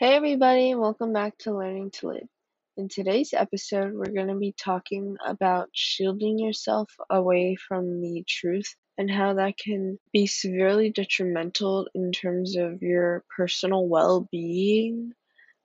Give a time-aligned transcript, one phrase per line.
[0.00, 2.28] Hey everybody, welcome back to Learning to Live.
[2.76, 8.76] In today's episode, we're going to be talking about shielding yourself away from the truth
[8.96, 15.14] and how that can be severely detrimental in terms of your personal well-being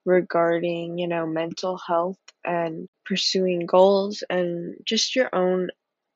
[0.04, 5.70] regarding, you know, mental health and pursuing goals and just your own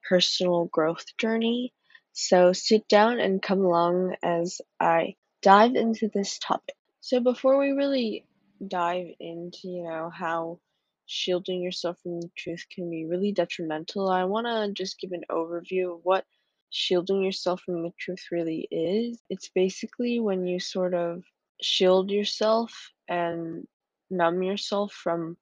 [0.10, 1.72] personal growth journey.
[2.14, 5.14] So sit down and come along as I
[5.44, 6.77] dive into this topic.
[7.08, 8.26] So before we really
[8.68, 10.60] dive into, you know, how
[11.06, 15.24] shielding yourself from the truth can be really detrimental, I want to just give an
[15.32, 16.26] overview of what
[16.70, 19.22] shielding yourself from the truth really is.
[19.30, 21.24] It's basically when you sort of
[21.62, 22.74] shield yourself
[23.08, 23.66] and
[24.10, 25.38] numb yourself from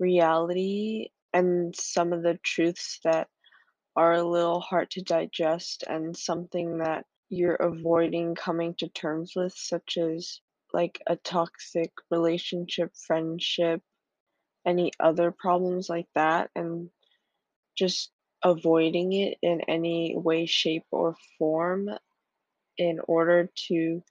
[0.00, 3.28] reality and some of the truths that
[3.94, 9.54] are a little hard to digest and something that you're avoiding coming to terms with,
[9.54, 10.40] such as
[10.74, 13.80] like a toxic relationship, friendship,
[14.66, 16.90] any other problems like that, and
[17.76, 18.10] just
[18.42, 21.88] avoiding it in any way, shape, or form
[22.76, 24.02] in order to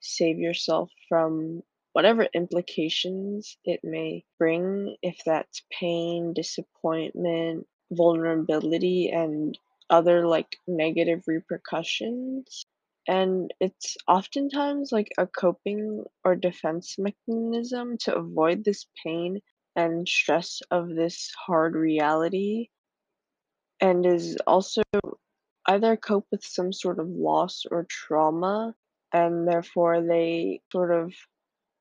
[0.00, 9.58] save yourself from whatever implications it may bring, if that's pain, disappointment, vulnerability, and
[9.90, 12.66] other like negative repercussions.
[13.08, 19.40] And it's oftentimes like a coping or defense mechanism to avoid this pain
[19.74, 22.68] and stress of this hard reality,
[23.80, 24.82] and is also
[25.66, 28.74] either cope with some sort of loss or trauma,
[29.12, 31.14] and therefore they sort of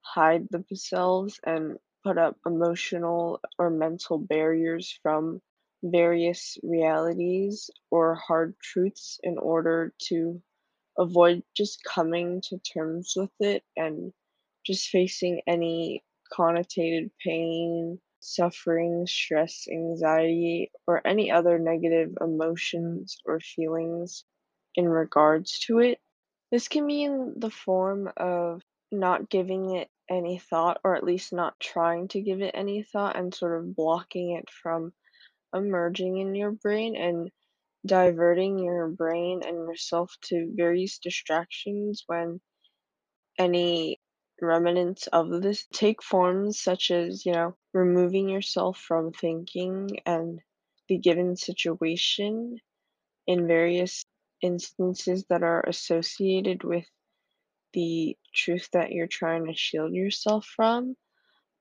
[0.02, 5.42] hide themselves and put up emotional or mental barriers from
[5.84, 10.42] various realities or hard truths in order to
[10.98, 14.12] avoid just coming to terms with it and
[14.66, 24.24] just facing any connotated pain, suffering, stress, anxiety, or any other negative emotions or feelings
[24.76, 26.00] in regards to it.
[26.52, 28.62] This can be in the form of
[28.92, 33.18] not giving it any thought, or at least not trying to give it any thought,
[33.18, 34.94] and sort of blocking it from
[35.54, 37.32] emerging in your brain and
[37.88, 42.40] diverting your brain and yourself to various distractions when
[43.40, 44.00] any
[44.42, 50.40] remnants of this take forms such as, you know, removing yourself from thinking and
[50.90, 52.58] the given situation
[53.26, 54.06] in various
[54.42, 56.86] instances that are associated with
[57.74, 60.96] the truth that you're trying to shield yourself from.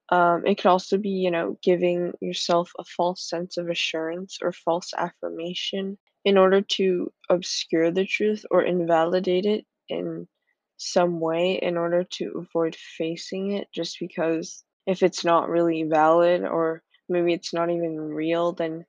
[0.09, 4.53] Um, it could also be, you know, giving yourself a false sense of assurance or
[4.53, 10.29] false affirmation in order to obscure the truth or invalidate it in
[10.77, 16.43] some way in order to avoid facing it just because if it's not really valid
[16.45, 18.85] or maybe it's not even real, then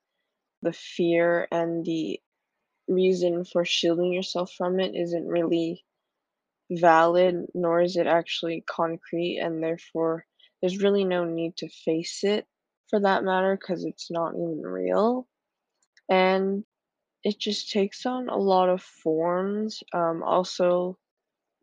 [0.63, 2.19] the fear and the
[2.87, 5.85] reason for shielding yourself from it isn't really
[6.71, 10.25] valid, nor is it actually concrete, and therefore
[10.61, 12.47] there's really no need to face it
[12.89, 15.27] for that matter because it's not even real.
[16.09, 16.63] And
[17.27, 19.83] it just takes on a lot of forms.
[19.93, 20.97] Um, also,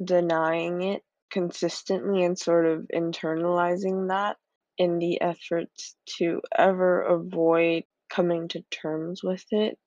[0.05, 4.37] denying it consistently and sort of internalizing that
[4.77, 9.79] in the efforts to ever avoid coming to terms with it.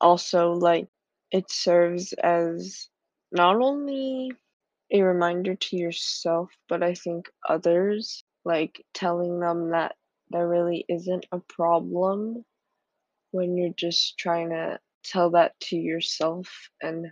[0.00, 0.88] Also, like,
[1.30, 2.88] it serves as
[3.30, 4.32] not only
[4.92, 9.94] a reminder to yourself, but I think others, like telling them that
[10.30, 12.44] there really isn't a problem
[13.30, 16.48] when you're just trying to tell that to yourself
[16.82, 17.06] and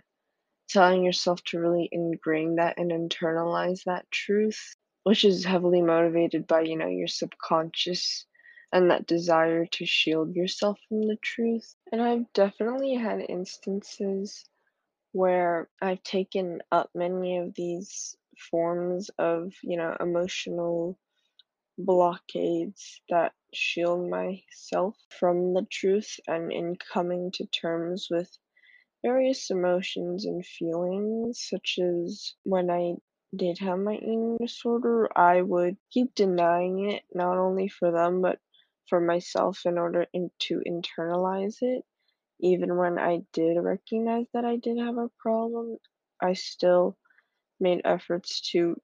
[0.69, 6.61] telling yourself to really ingrain that and internalize that truth, which is heavily motivated by,
[6.61, 8.25] you know, your subconscious
[8.73, 11.75] and that desire to shield yourself from the truth.
[11.91, 14.43] And I've definitely had instances
[15.13, 18.15] where I've taken up many of these
[18.51, 20.99] forms of, you know, emotional
[21.77, 28.29] blockades that shield myself from the truth and in coming to terms with
[29.03, 32.95] various emotions and feelings, such as when I
[33.35, 38.39] did have my eating disorder, I would keep denying it, not only for them, but
[38.89, 41.83] for myself in order in, to internalize it.
[42.39, 45.77] Even when I did recognize that I did have a problem,
[46.21, 46.97] I still
[47.59, 48.79] made efforts to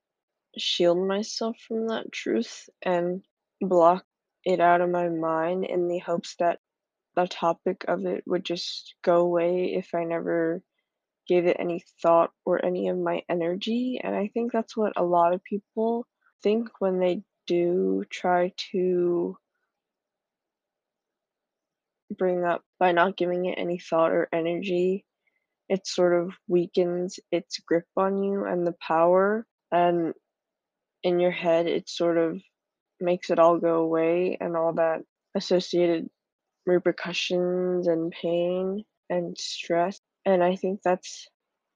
[0.57, 3.23] shield myself from that truth and
[3.61, 4.05] block
[4.45, 6.59] it out of my mind in the hopes that
[7.15, 10.61] the topic of it would just go away if I never
[11.27, 13.99] gave it any thought or any of my energy.
[14.03, 16.05] And I think that's what a lot of people
[16.41, 19.37] think when they do try to
[22.17, 25.05] bring up by not giving it any thought or energy,
[25.69, 30.13] it sort of weakens its grip on you and the power, and
[31.03, 32.41] in your head, it sort of
[32.99, 35.01] makes it all go away and all that
[35.35, 36.09] associated
[36.65, 39.99] repercussions and pain and stress.
[40.25, 41.27] And I think that's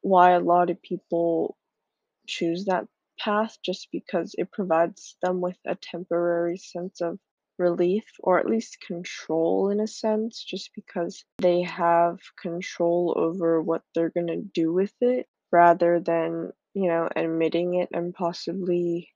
[0.01, 1.57] why a lot of people
[2.27, 2.85] choose that
[3.19, 7.19] path just because it provides them with a temporary sense of
[7.57, 13.81] relief or at least control in a sense, just because they have control over what
[13.93, 19.09] they're going to do with it rather than, you know, admitting it and possibly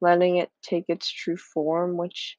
[0.00, 2.36] letting it take its true form, which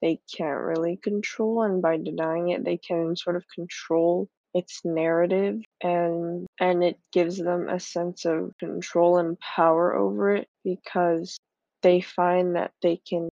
[0.00, 1.62] they can't really control.
[1.62, 7.38] And by denying it, they can sort of control its narrative and and it gives
[7.38, 11.38] them a sense of control and power over it because
[11.82, 13.28] they find that they can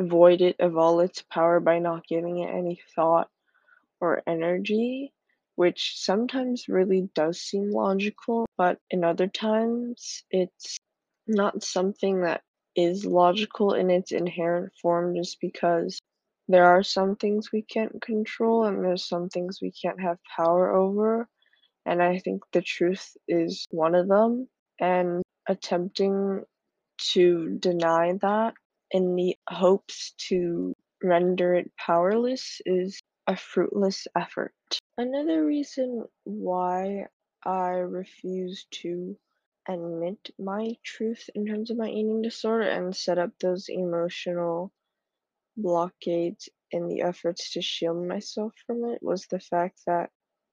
[0.00, 3.28] void it of all its power by not giving it any thought
[4.00, 5.12] or energy,
[5.56, 10.78] which sometimes really does seem logical, but in other times it's
[11.26, 12.42] not something that
[12.84, 16.00] is logical in its inherent form just because
[16.48, 20.74] there are some things we can't control and there's some things we can't have power
[20.74, 21.28] over.
[21.86, 24.48] And I think the truth is one of them.
[24.80, 26.42] And attempting
[27.12, 28.54] to deny that
[28.90, 34.52] in the hopes to render it powerless is a fruitless effort.
[34.98, 37.06] Another reason why
[37.44, 39.16] I refuse to
[39.68, 44.72] admit my truth in terms of my eating disorder and set up those emotional
[45.56, 50.10] blockades in the efforts to shield myself from it was the fact that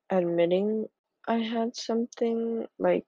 [0.09, 0.87] admitting
[1.27, 3.05] I had something like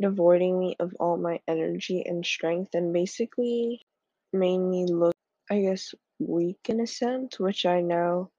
[0.00, 3.86] devoiding me of all my energy and strength and basically
[4.32, 5.14] made me look,
[5.50, 8.30] I guess, weak in a sense, which I know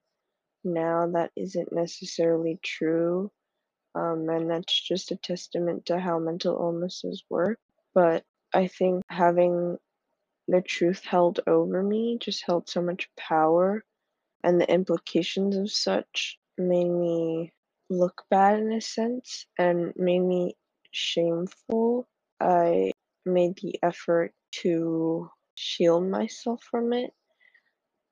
[0.63, 3.31] now that isn't necessarily true.
[3.95, 7.59] Um, and that's just a testament to how mental illnesses work.
[7.93, 9.77] But I think having
[10.47, 13.83] the truth held over me just held so much power,
[14.43, 17.53] and the implications of such made me
[17.89, 20.55] look bad in a sense and made me
[20.91, 22.07] shameful.
[22.39, 22.91] I
[23.25, 27.11] made the effort to shield myself from it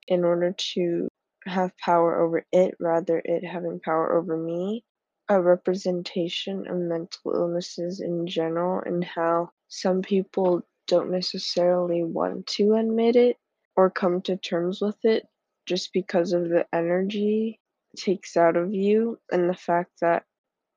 [0.07, 1.07] in order to
[1.45, 4.83] have power over it rather it having power over me
[5.29, 12.75] a representation of mental illnesses in general and how some people don't necessarily want to
[12.75, 13.37] admit it
[13.75, 15.27] or come to terms with it
[15.65, 17.59] just because of the energy
[17.93, 20.23] it takes out of you and the fact that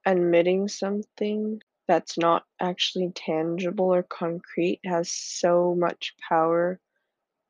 [0.04, 6.80] admitting something that's not actually tangible or concrete has so much power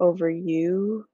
[0.01, 1.07] over you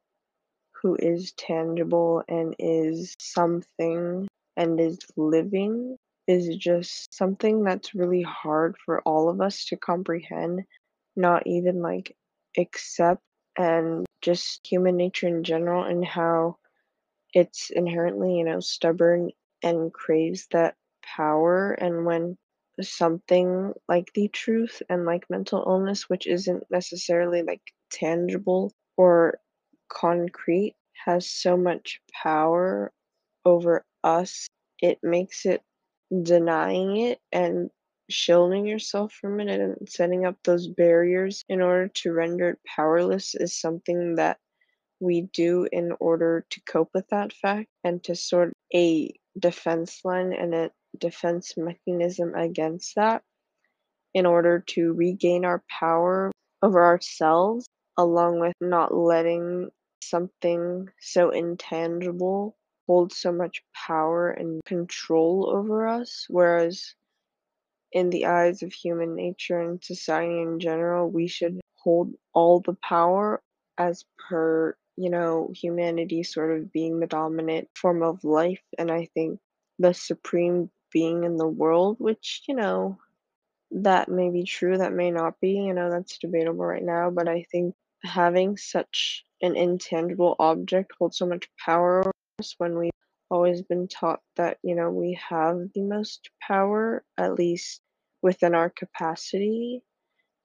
[0.82, 4.26] who is tangible and is something
[4.56, 10.62] and is living is just something that's really hard for all of us to comprehend,
[11.14, 12.16] not even like
[12.58, 13.22] accept,
[13.58, 16.56] and just human nature in general and how
[17.32, 19.30] it's inherently, you know, stubborn
[19.62, 21.72] and craves that power.
[21.72, 22.36] And when
[22.80, 29.38] something like the truth and like mental illness, which isn't necessarily like tangible or
[29.88, 32.92] concrete, has so much power
[33.44, 34.48] over us,
[34.80, 35.62] it makes it
[36.22, 37.70] denying it and
[38.08, 43.34] shielding yourself from it and setting up those barriers in order to render it powerless
[43.34, 44.38] is something that
[45.00, 50.32] we do in order to cope with that fact and to sort a defense line
[50.32, 53.22] and a defense mechanism against that
[54.14, 56.32] in order to regain our power
[56.62, 57.66] over ourselves
[57.98, 59.68] along with not letting
[60.02, 66.94] something so intangible hold so much power and control over us whereas
[67.92, 72.76] in the eyes of human nature and society in general we should hold all the
[72.82, 73.40] power
[73.78, 78.62] as per you know humanity sort of being the dominant form of life.
[78.78, 79.38] And i think
[79.78, 82.98] the supreme being in the world which you know
[83.70, 87.28] that may be true that may not be you know that's debatable right now but
[87.28, 92.10] i think having such an intangible object hold so much power
[92.58, 92.90] when we've
[93.30, 97.80] always been taught that you know we have the most power at least
[98.22, 99.82] within our capacity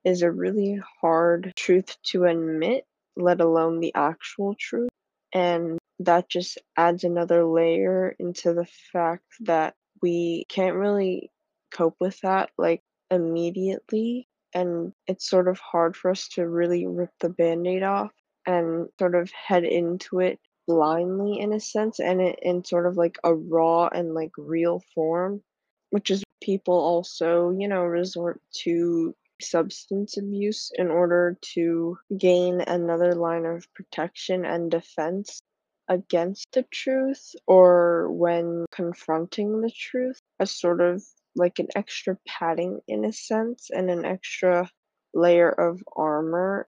[0.04, 4.90] is a really hard truth to admit let alone the actual truth.
[5.34, 11.30] And that just adds another layer into the fact that we can't really
[11.72, 14.28] cope with that like immediately.
[14.54, 18.12] And it's sort of hard for us to really rip the band-aid off
[18.46, 20.40] and sort of head into it
[20.72, 24.82] blindly in a sense and it in sort of like a raw and like real
[24.96, 25.42] form
[25.90, 33.14] which is people also you know resort to substance abuse in order to gain another
[33.16, 35.42] line of protection and defense
[35.90, 41.04] against the truth or when confronting the truth as sort of
[41.36, 44.70] like an extra padding in a sense and an extra
[45.14, 46.66] layer of armor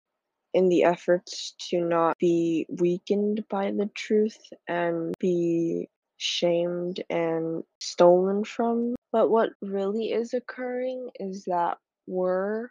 [0.53, 8.43] in the efforts to not be weakened by the truth and be shamed and stolen
[8.43, 8.95] from.
[9.11, 12.69] But what really is occurring is that we're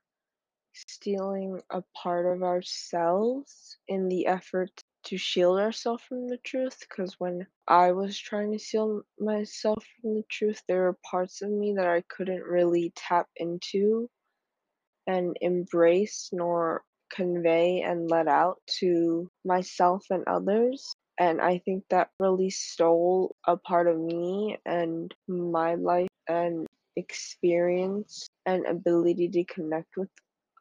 [0.74, 4.70] stealing a part of ourselves in the effort
[5.04, 6.78] to shield ourselves from the truth.
[6.80, 11.50] Because when I was trying to seal myself from the truth, there were parts of
[11.50, 14.08] me that I couldn't really tap into
[15.06, 20.94] and embrace nor convey and let out to myself and others.
[21.18, 26.66] And I think that really stole a part of me and my life and
[26.96, 30.08] experience and ability to connect with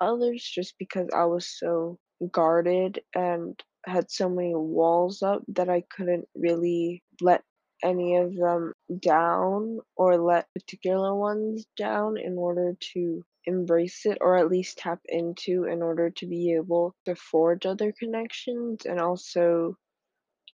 [0.01, 1.97] others just because I was so
[2.31, 7.43] guarded and had so many walls up that I couldn't really let
[7.83, 14.37] any of them down or let particular ones down in order to embrace it or
[14.37, 19.75] at least tap into in order to be able to forge other connections and also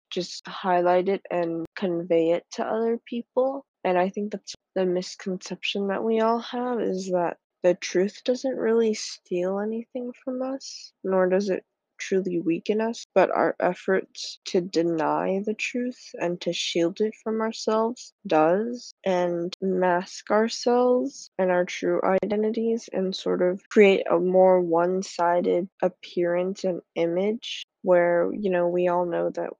[0.09, 3.65] just highlight it and convey it to other people.
[3.83, 8.55] And I think that's the misconception that we all have is that the truth doesn't
[8.55, 11.63] really steal anything from us, nor does it
[11.97, 17.41] truly weaken us, but our efforts to deny the truth and to shield it from
[17.41, 24.59] ourselves does, and mask ourselves and our true identities and sort of create a more
[24.61, 29.51] one sided appearance and image where, you know, we all know that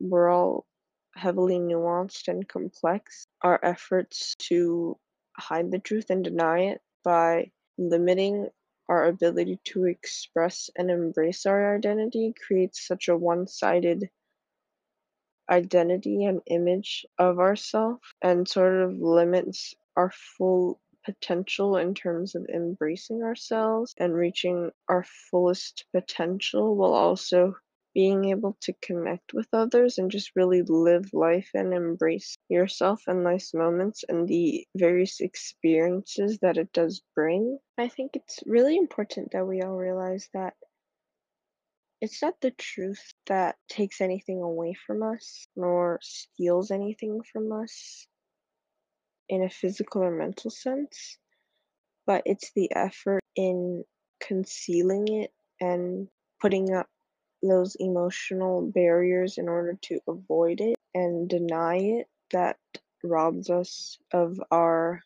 [0.00, 0.66] we're all
[1.14, 3.26] heavily nuanced and complex.
[3.42, 4.96] Our efforts to
[5.36, 8.48] hide the truth and deny it by limiting
[8.88, 14.10] our ability to express and embrace our identity creates such a one sided
[15.50, 22.46] identity and image of ourself and sort of limits our full potential in terms of
[22.52, 27.54] embracing ourselves and reaching our fullest potential while also
[27.96, 33.24] being able to connect with others and just really live life and embrace yourself and
[33.24, 37.58] life's moments and the various experiences that it does bring.
[37.78, 40.52] I think it's really important that we all realize that
[42.02, 48.06] it's not the truth that takes anything away from us nor steals anything from us
[49.30, 51.16] in a physical or mental sense,
[52.06, 53.84] but it's the effort in
[54.20, 55.30] concealing it
[55.62, 56.08] and
[56.42, 56.86] putting up
[57.42, 62.56] those emotional barriers in order to avoid it and deny it that
[63.04, 65.02] robs us of our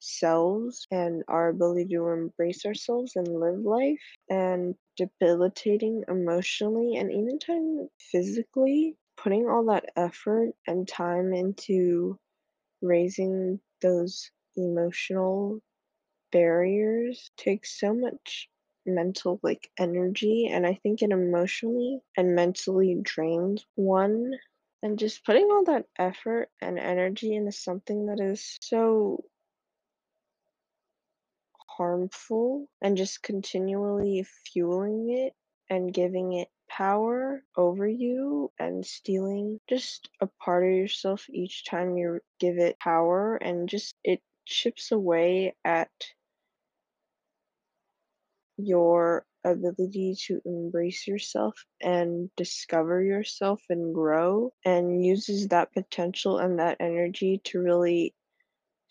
[0.00, 7.38] selves and our ability to embrace ourselves and live life and debilitating emotionally and even
[7.38, 12.18] time physically putting all that effort and time into
[12.82, 15.60] raising those emotional
[16.32, 18.48] barriers takes so much
[18.86, 24.32] mental like energy and I think it emotionally and mentally drains one
[24.82, 29.24] and just putting all that effort and energy into something that is so
[31.76, 35.32] harmful and just continually fueling it
[35.70, 41.96] and giving it power over you and stealing just a part of yourself each time
[41.96, 45.90] you give it power and just it chips away at
[48.56, 56.58] your ability to embrace yourself and discover yourself and grow and uses that potential and
[56.58, 58.14] that energy to really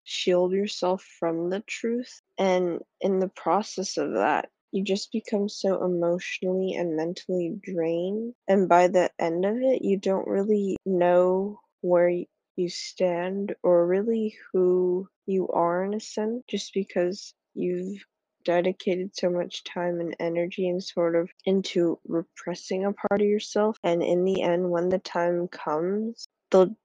[0.04, 2.22] shield yourself from the truth.
[2.38, 8.34] And in the process of that, you just become so emotionally and mentally drained.
[8.48, 12.10] And by the end of it, you don't really know where
[12.56, 18.04] you stand or really who you are in a sense, just because you've
[18.44, 23.78] dedicated so much time and energy and sort of into repressing a part of yourself.
[23.84, 26.76] And in the end, when the time comes, they'll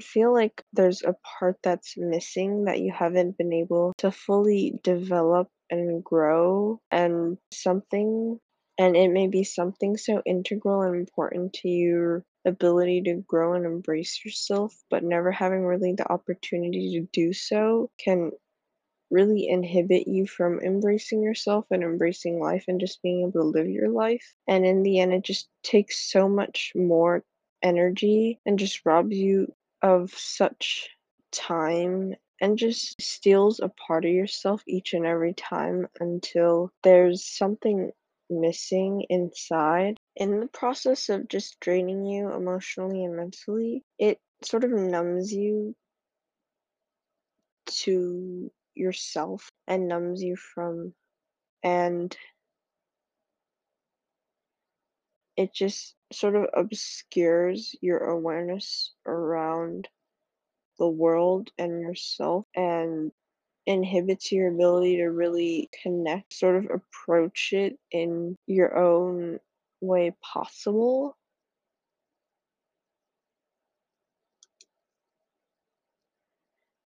[0.00, 5.48] feel like there's a part that's missing that you haven't been able to fully develop
[5.70, 8.38] and grow and something
[8.76, 13.64] and it may be something so integral and important to your ability to grow and
[13.64, 18.30] embrace yourself but never having really the opportunity to do so can
[19.14, 23.68] really inhibit you from embracing yourself and embracing life and just being able to live
[23.68, 24.34] your life.
[24.48, 27.22] And in the end, it just takes so much more
[27.62, 30.90] energy and just robs you of such
[31.32, 37.92] time and just steals a part of yourself each and every time until there's something
[38.28, 39.96] missing inside.
[40.16, 45.74] In the process of just draining you emotionally and mentally, it sort of numbs you
[47.66, 50.92] to yourself and numbs you from
[51.62, 52.16] and
[55.36, 59.88] it just sort of obscures your awareness around
[60.78, 63.10] the world and yourself and
[63.66, 69.38] inhibits your ability to really connect, sort of approach it in your own
[69.80, 71.16] way possible.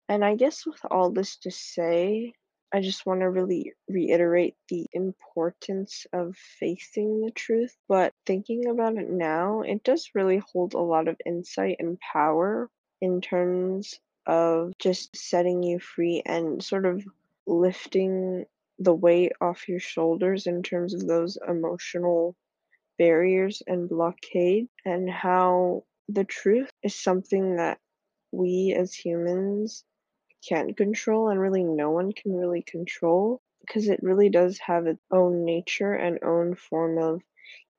[0.09, 2.33] And I guess with all this to say,
[2.73, 7.77] I just want to really reiterate the importance of facing the truth.
[7.89, 12.71] But thinking about it now, it does really hold a lot of insight and power
[13.01, 17.05] in terms of just setting you free and sort of
[17.47, 18.45] lifting
[18.79, 22.37] the weight off your shoulders in terms of those emotional
[22.99, 27.79] barriers and blockade, and how the truth is something that
[28.33, 29.85] we as humans
[30.49, 35.03] can't control and really no one can really control because it really does have its
[35.11, 37.21] own nature and own form of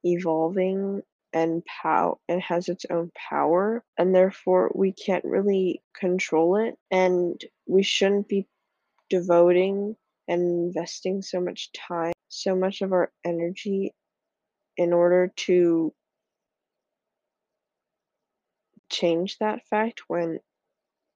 [0.03, 1.01] evolving
[1.33, 7.41] and pow it has its own power and therefore we can't really control it and
[7.67, 8.47] we shouldn't be
[9.09, 9.95] devoting
[10.27, 13.93] and investing so much time so much of our energy
[14.77, 15.93] in order to
[18.89, 20.39] change that fact when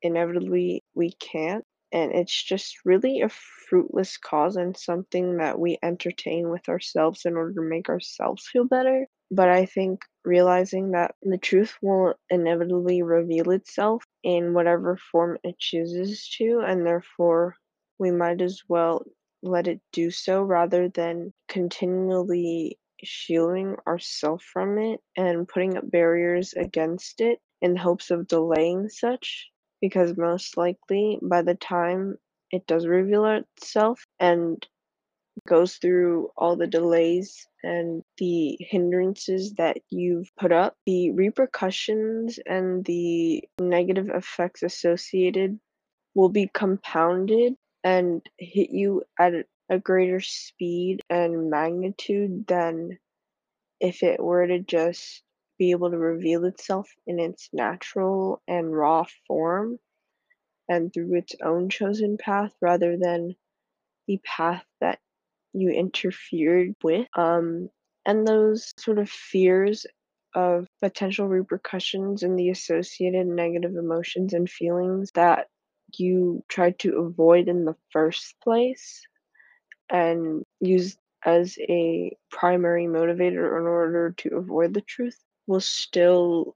[0.01, 1.65] inevitably we can't.
[1.93, 7.35] And it's just really a fruitless cause and something that we entertain with ourselves in
[7.35, 9.07] order to make ourselves feel better.
[9.29, 15.57] But I think realizing that the truth will inevitably reveal itself in whatever form it
[15.59, 17.57] chooses to, and therefore
[17.99, 19.05] we might as well
[19.43, 26.53] let it do so rather than continually shielding ourselves from it and putting up barriers
[26.53, 29.50] against it in hopes of delaying such
[29.81, 32.17] because most likely by the time
[32.51, 34.65] it does reveal itself and
[35.47, 42.85] goes through all the delays and the hindrances that you've put up, the repercussions and
[42.85, 45.59] the negative effects associated
[46.15, 49.33] will be compounded and hit you at
[49.69, 52.97] a greater speed and magnitude than
[53.79, 55.23] if it were to just
[55.61, 59.77] be able to reveal itself in its natural and raw form
[60.67, 63.35] and through its own chosen path rather than
[64.07, 64.97] the path that
[65.53, 67.05] you interfered with.
[67.15, 67.69] Um,
[68.07, 69.85] and those sort of fears
[70.33, 75.45] of potential repercussions and the associated negative emotions and feelings that
[75.95, 79.03] you tried to avoid in the first place
[79.91, 86.55] and used as a primary motivator in order to avoid the truth will still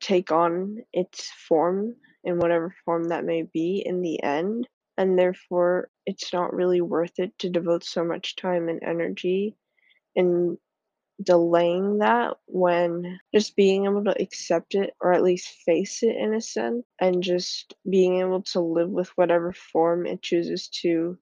[0.00, 4.68] take on its form in whatever form that may be in the end.
[4.96, 9.56] And therefore, it's not really worth it to devote so much time and energy
[10.14, 10.58] in
[11.22, 16.34] delaying that when just being able to accept it or at least face it in
[16.34, 21.16] a sense and just being able to live with whatever form it chooses to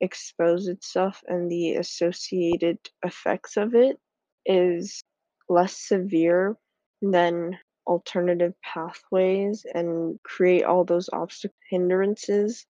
[0.00, 3.98] expose itself and the associated effects of it
[4.44, 5.02] is
[5.48, 6.56] less severe
[7.02, 12.66] than alternative pathways and create all those obstacles hindrances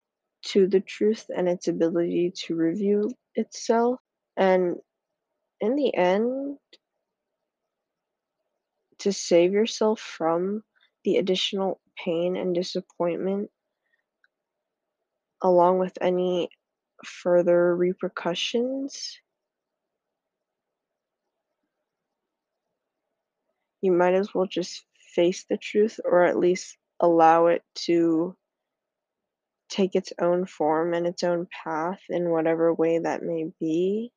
[0.44, 4.00] to the truth and its ability to review itself.
[4.36, 4.78] And
[5.62, 6.58] in the end,
[9.00, 10.64] to save yourself from
[11.04, 13.50] the additional pain and disappointment,
[15.42, 16.50] along with any
[17.06, 19.20] further repercussions,
[23.84, 28.36] you might as well just face the truth or at least allow it to
[29.70, 34.12] take its own form and its own path in whatever way that may be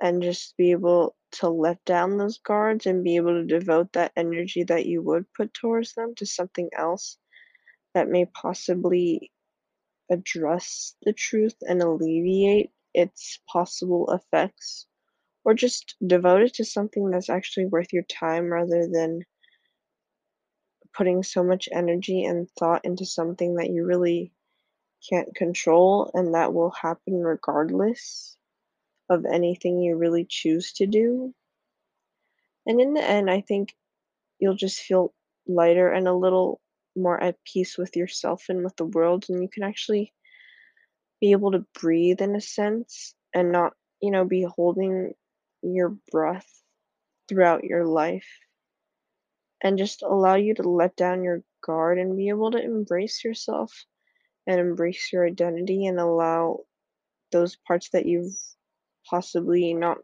[0.00, 4.12] and just be able to let down those guards and be able to devote that
[4.16, 7.18] energy that you would put towards them to something else
[7.94, 9.30] that may possibly
[10.10, 14.86] address the truth and alleviate its possible effects
[15.44, 19.22] or just devote it to something that's actually worth your time rather than
[20.94, 24.32] putting so much energy and thought into something that you really
[25.08, 28.36] can't control, and that will happen regardless
[29.10, 31.34] of anything you really choose to do.
[32.66, 33.74] And in the end, I think
[34.38, 35.12] you'll just feel
[35.46, 36.60] lighter and a little
[36.94, 40.12] more at peace with yourself and with the world, and you can actually
[41.20, 45.14] be able to breathe in a sense and not, you know, be holding
[45.62, 46.48] your breath
[47.28, 48.28] throughout your life
[49.62, 53.72] and just allow you to let down your guard and be able to embrace yourself
[54.46, 56.60] and embrace your identity and allow
[57.30, 58.34] those parts that you've
[59.08, 59.98] possibly not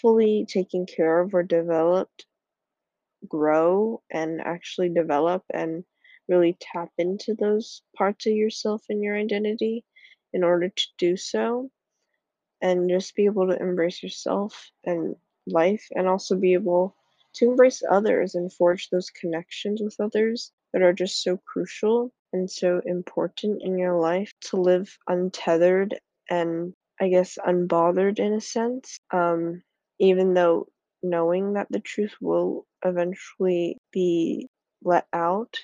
[0.00, 2.26] fully taken care of or developed
[3.28, 5.84] grow and actually develop and
[6.28, 9.84] really tap into those parts of yourself and your identity
[10.32, 11.70] in order to do so
[12.60, 16.96] and just be able to embrace yourself and life and also be able
[17.34, 22.50] to embrace others and forge those connections with others that are just so crucial and
[22.50, 25.98] so important in your life to live untethered
[26.30, 28.98] and I guess unbothered in a sense.
[29.10, 29.62] Um,
[29.98, 30.68] even though
[31.02, 34.48] knowing that the truth will eventually be
[34.82, 35.58] let out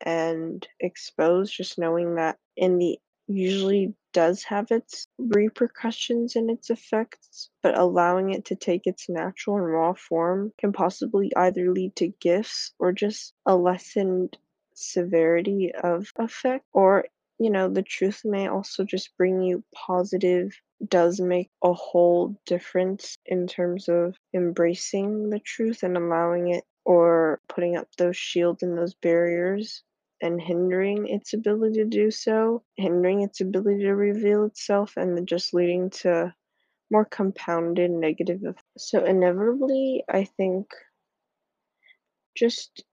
[0.00, 7.50] and exposed, just knowing that in the usually does have its repercussions and its effects,
[7.62, 12.08] but allowing it to take its natural and raw form can possibly either lead to
[12.20, 14.36] gifts or just a lessened
[14.74, 16.64] severity of effect.
[16.72, 17.06] Or
[17.38, 20.52] you know the truth may also just bring you positive
[20.88, 27.40] does make a whole difference in terms of embracing the truth and allowing it or
[27.48, 29.82] putting up those shields and those barriers
[30.22, 35.54] and hindering its ability to do so, hindering its ability to reveal itself, and just
[35.54, 36.34] leading to
[36.90, 38.64] more compounded negative effects.
[38.90, 40.68] So, inevitably, I think
[42.36, 42.84] just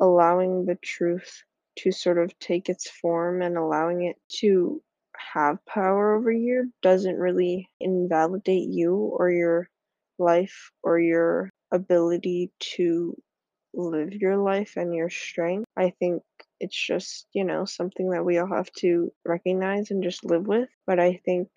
[0.00, 1.42] allowing the truth
[1.78, 4.82] to sort of take its form and allowing it to
[5.16, 9.68] have power over you doesn't really invalidate you or your
[10.18, 13.16] life or your ability to
[13.74, 15.66] live your life and your strength.
[15.76, 16.22] I think
[16.60, 20.68] it's just, you know, something that we all have to recognize and just live with.
[20.86, 21.48] But I think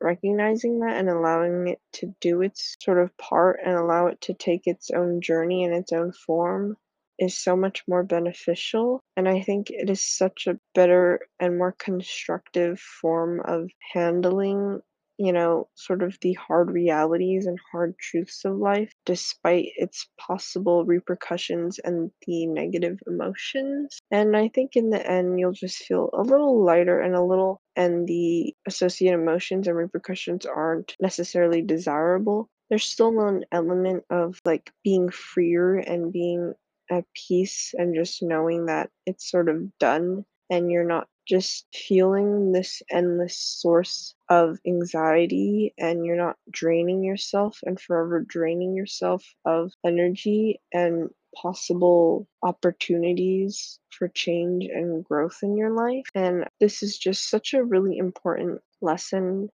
[0.00, 4.34] recognizing that and allowing it to do its sort of part and allow it to
[4.34, 6.76] take its own journey and its own form
[7.18, 9.02] is so much more beneficial.
[9.16, 14.80] And I think it is such a better and more constructive form of handling
[15.20, 20.84] you know, sort of the hard realities and hard truths of life, despite its possible
[20.86, 24.00] repercussions and the negative emotions.
[24.10, 27.60] And I think in the end, you'll just feel a little lighter and a little,
[27.76, 32.48] and the associated emotions and repercussions aren't necessarily desirable.
[32.70, 36.54] There's still an element of like being freer and being
[36.90, 42.50] at peace and just knowing that it's sort of done and you're not just feeling
[42.50, 49.72] this endless source of anxiety and you're not draining yourself and forever draining yourself of
[49.86, 51.08] energy and
[51.40, 56.02] possible opportunities for change and growth in your life.
[56.16, 59.50] And this is just such a really important lesson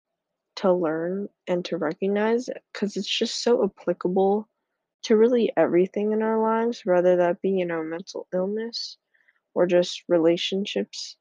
[0.55, 4.49] to learn and to recognize because it's just so applicable
[5.03, 8.97] to really everything in our lives, whether that be, you know, mental illness
[9.53, 11.15] or just relationships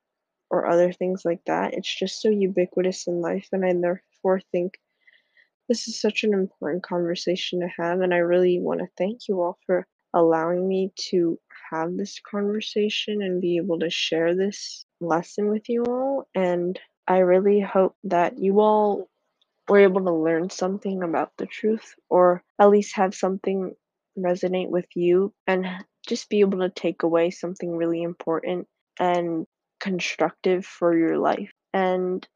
[0.51, 1.75] or other things like that.
[1.75, 4.79] It's just so ubiquitous in life, and I therefore think
[5.69, 8.01] this is such an important conversation to have.
[8.01, 11.39] And I really want to thank you all for allowing me to
[11.71, 16.29] have this conversation and be able to share this lesson with you all.
[16.35, 16.79] And
[17.09, 19.09] I really hope that you all
[19.69, 23.75] were able to learn something about the truth, or at least have something
[24.17, 25.67] resonate with you and
[26.07, 28.67] just be able to take away something really important
[28.99, 29.47] and
[29.81, 31.51] constructive for your life.
[31.73, 32.27] And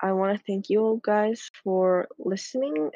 [0.00, 2.78] I want to thank you all guys for listening